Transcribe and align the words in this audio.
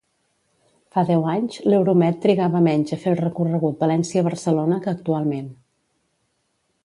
Fa 0.95 1.01
deu 1.09 1.25
anys, 1.33 1.57
l'Euromed 1.73 2.17
trigava 2.23 2.61
menys 2.69 2.95
a 2.97 2.99
fer 3.05 3.13
el 3.13 3.21
recorregut 3.21 3.77
València-Barcelona 3.85 4.79
que 4.87 4.93
actualment. 4.95 5.49